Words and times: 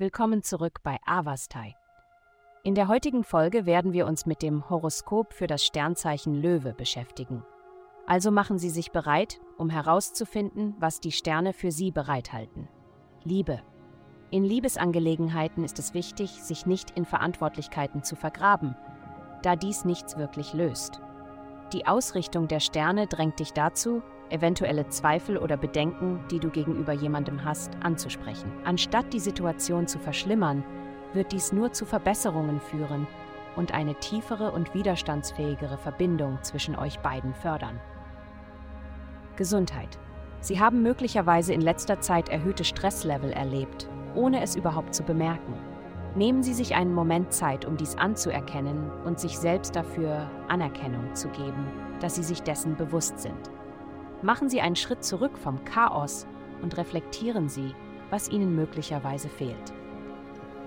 Willkommen 0.00 0.42
zurück 0.42 0.78
bei 0.82 0.96
Avastai. 1.04 1.76
In 2.62 2.74
der 2.74 2.88
heutigen 2.88 3.22
Folge 3.22 3.66
werden 3.66 3.92
wir 3.92 4.06
uns 4.06 4.24
mit 4.24 4.40
dem 4.40 4.70
Horoskop 4.70 5.34
für 5.34 5.46
das 5.46 5.62
Sternzeichen 5.62 6.32
Löwe 6.32 6.72
beschäftigen. 6.72 7.44
Also 8.06 8.30
machen 8.30 8.58
Sie 8.58 8.70
sich 8.70 8.92
bereit, 8.92 9.42
um 9.58 9.68
herauszufinden, 9.68 10.74
was 10.78 11.00
die 11.00 11.12
Sterne 11.12 11.52
für 11.52 11.70
Sie 11.70 11.90
bereithalten. 11.90 12.66
Liebe. 13.24 13.60
In 14.30 14.42
Liebesangelegenheiten 14.42 15.64
ist 15.64 15.78
es 15.78 15.92
wichtig, 15.92 16.30
sich 16.30 16.64
nicht 16.64 16.92
in 16.92 17.04
Verantwortlichkeiten 17.04 18.02
zu 18.02 18.16
vergraben, 18.16 18.74
da 19.42 19.54
dies 19.54 19.84
nichts 19.84 20.16
wirklich 20.16 20.54
löst. 20.54 21.02
Die 21.74 21.86
Ausrichtung 21.86 22.48
der 22.48 22.60
Sterne 22.60 23.06
drängt 23.06 23.38
dich 23.38 23.52
dazu, 23.52 24.02
eventuelle 24.30 24.88
Zweifel 24.88 25.36
oder 25.36 25.56
Bedenken, 25.56 26.20
die 26.30 26.40
du 26.40 26.50
gegenüber 26.50 26.92
jemandem 26.92 27.44
hast, 27.44 27.72
anzusprechen. 27.82 28.50
Anstatt 28.64 29.12
die 29.12 29.20
Situation 29.20 29.86
zu 29.86 29.98
verschlimmern, 29.98 30.64
wird 31.12 31.32
dies 31.32 31.52
nur 31.52 31.72
zu 31.72 31.84
Verbesserungen 31.84 32.60
führen 32.60 33.06
und 33.56 33.74
eine 33.74 33.94
tiefere 33.96 34.52
und 34.52 34.74
widerstandsfähigere 34.74 35.78
Verbindung 35.78 36.38
zwischen 36.42 36.76
euch 36.76 36.98
beiden 37.00 37.34
fördern. 37.34 37.80
Gesundheit. 39.36 39.98
Sie 40.40 40.60
haben 40.60 40.82
möglicherweise 40.82 41.52
in 41.52 41.60
letzter 41.60 42.00
Zeit 42.00 42.28
erhöhte 42.28 42.64
Stresslevel 42.64 43.30
erlebt, 43.30 43.88
ohne 44.14 44.42
es 44.42 44.56
überhaupt 44.56 44.94
zu 44.94 45.02
bemerken. 45.02 45.54
Nehmen 46.14 46.42
Sie 46.42 46.54
sich 46.54 46.74
einen 46.74 46.92
Moment 46.92 47.32
Zeit, 47.32 47.64
um 47.64 47.76
dies 47.76 47.96
anzuerkennen 47.96 48.90
und 49.04 49.20
sich 49.20 49.38
selbst 49.38 49.76
dafür 49.76 50.28
Anerkennung 50.48 51.14
zu 51.14 51.28
geben, 51.28 51.66
dass 52.00 52.16
Sie 52.16 52.22
sich 52.22 52.42
dessen 52.42 52.76
bewusst 52.76 53.20
sind. 53.20 53.50
Machen 54.22 54.48
Sie 54.48 54.60
einen 54.60 54.76
Schritt 54.76 55.04
zurück 55.04 55.36
vom 55.38 55.64
Chaos 55.64 56.26
und 56.62 56.76
reflektieren 56.76 57.48
Sie, 57.48 57.74
was 58.10 58.28
Ihnen 58.28 58.54
möglicherweise 58.54 59.28
fehlt. 59.28 59.72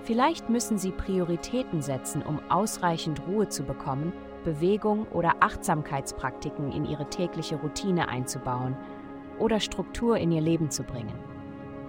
Vielleicht 0.04 0.50
müssen 0.50 0.78
Sie 0.78 0.92
Prioritäten 0.92 1.82
setzen, 1.82 2.24
um 2.24 2.40
ausreichend 2.50 3.26
Ruhe 3.28 3.48
zu 3.48 3.64
bekommen, 3.64 4.12
Bewegung 4.44 5.08
oder 5.08 5.36
Achtsamkeitspraktiken 5.40 6.72
in 6.72 6.86
Ihre 6.86 7.10
tägliche 7.10 7.56
Routine 7.56 8.10
einzubauen 8.10 8.76
oder 9.40 9.60
Struktur 9.60 10.18
in 10.18 10.32
Ihr 10.32 10.42
Leben 10.42 10.70
zu 10.70 10.84
bringen. 10.84 11.18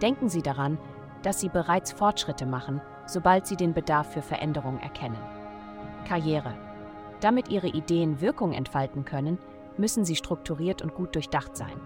Denken 0.00 0.28
Sie 0.28 0.42
daran, 0.42 0.78
dass 1.22 1.40
Sie 1.40 1.48
bereits 1.48 1.92
Fortschritte 1.92 2.46
machen 2.46 2.80
sobald 3.06 3.46
sie 3.46 3.56
den 3.56 3.74
Bedarf 3.74 4.12
für 4.12 4.22
Veränderung 4.22 4.78
erkennen. 4.80 5.18
Karriere. 6.08 6.54
Damit 7.20 7.48
Ihre 7.48 7.68
Ideen 7.68 8.20
Wirkung 8.20 8.52
entfalten 8.52 9.04
können, 9.04 9.38
müssen 9.76 10.04
sie 10.04 10.16
strukturiert 10.16 10.82
und 10.82 10.94
gut 10.94 11.14
durchdacht 11.14 11.56
sein. 11.56 11.80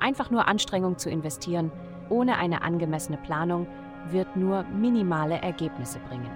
Einfach 0.00 0.30
nur 0.30 0.46
Anstrengung 0.48 0.98
zu 0.98 1.10
investieren, 1.10 1.72
ohne 2.10 2.36
eine 2.36 2.62
angemessene 2.62 3.18
Planung, 3.18 3.66
wird 4.10 4.36
nur 4.36 4.64
minimale 4.64 5.40
Ergebnisse 5.40 5.98
bringen. 6.08 6.30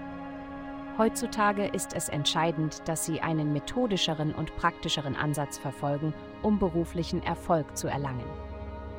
Heutzutage 0.97 1.67
ist 1.67 1.95
es 1.95 2.09
entscheidend, 2.09 2.83
dass 2.89 3.07
Sie 3.07 3.21
einen 3.21 3.53
methodischeren 3.53 4.35
und 4.35 4.57
praktischeren 4.57 5.15
Ansatz 5.15 5.57
verfolgen, 5.57 6.13
um 6.43 6.59
beruflichen 6.59 7.23
Erfolg 7.23 7.77
zu 7.77 7.87
erlangen. 7.87 8.25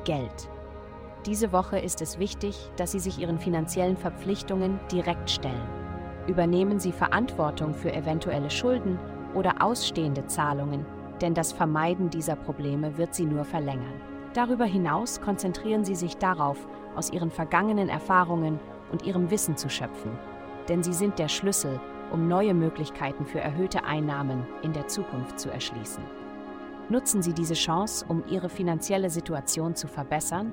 Geld. 0.04 0.48
Diese 1.26 1.52
Woche 1.52 1.78
ist 1.78 2.00
es 2.00 2.18
wichtig, 2.18 2.70
dass 2.76 2.92
Sie 2.92 3.00
sich 3.00 3.18
Ihren 3.18 3.38
finanziellen 3.38 3.98
Verpflichtungen 3.98 4.80
direkt 4.90 5.28
stellen. 5.30 5.68
Übernehmen 6.26 6.78
Sie 6.78 6.92
Verantwortung 6.92 7.74
für 7.74 7.92
eventuelle 7.92 8.48
Schulden 8.48 8.98
oder 9.34 9.60
ausstehende 9.60 10.26
Zahlungen, 10.26 10.86
denn 11.20 11.34
das 11.34 11.52
Vermeiden 11.52 12.10
dieser 12.10 12.36
Probleme 12.36 12.96
wird 12.98 13.14
sie 13.14 13.26
nur 13.26 13.44
verlängern. 13.44 14.00
Darüber 14.34 14.64
hinaus 14.64 15.20
konzentrieren 15.20 15.84
Sie 15.84 15.96
sich 15.96 16.16
darauf, 16.16 16.68
aus 16.94 17.10
Ihren 17.12 17.30
vergangenen 17.30 17.88
Erfahrungen 17.88 18.60
und 18.92 19.02
Ihrem 19.02 19.30
Wissen 19.30 19.56
zu 19.56 19.68
schöpfen, 19.68 20.12
denn 20.68 20.82
sie 20.82 20.92
sind 20.92 21.18
der 21.18 21.28
Schlüssel, 21.28 21.80
um 22.12 22.28
neue 22.28 22.54
Möglichkeiten 22.54 23.26
für 23.26 23.40
erhöhte 23.40 23.84
Einnahmen 23.84 24.46
in 24.62 24.72
der 24.72 24.88
Zukunft 24.88 25.38
zu 25.38 25.50
erschließen. 25.50 26.02
Nutzen 26.88 27.22
Sie 27.22 27.32
diese 27.32 27.54
Chance, 27.54 28.04
um 28.08 28.24
Ihre 28.28 28.48
finanzielle 28.48 29.10
Situation 29.10 29.76
zu 29.76 29.86
verbessern 29.86 30.52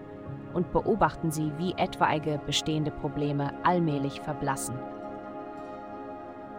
und 0.53 0.72
beobachten 0.72 1.31
Sie, 1.31 1.52
wie 1.58 1.74
etwaige 1.74 2.40
bestehende 2.46 2.91
Probleme 2.91 3.53
allmählich 3.64 4.22
verblassen. 4.22 4.78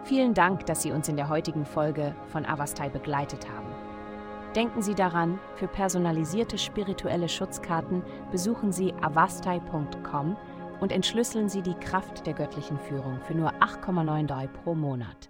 Vielen 0.03 0.33
Dank, 0.33 0.65
dass 0.65 0.81
Sie 0.81 0.91
uns 0.91 1.07
in 1.07 1.15
der 1.17 1.29
heutigen 1.29 1.65
Folge 1.65 2.15
von 2.27 2.45
Avastai 2.45 2.89
begleitet 2.89 3.47
haben. 3.49 3.67
Denken 4.55 4.81
Sie 4.81 4.95
daran, 4.95 5.39
für 5.55 5.67
personalisierte 5.67 6.57
spirituelle 6.57 7.29
Schutzkarten 7.29 8.03
besuchen 8.31 8.71
Sie 8.71 8.93
avastai.com 8.95 10.35
und 10.79 10.91
entschlüsseln 10.91 11.49
Sie 11.49 11.61
die 11.61 11.75
Kraft 11.75 12.25
der 12.25 12.33
göttlichen 12.33 12.79
Führung 12.79 13.19
für 13.21 13.35
nur 13.35 13.51
8,9 13.61 14.25
Doi 14.25 14.47
pro 14.47 14.73
Monat. 14.73 15.29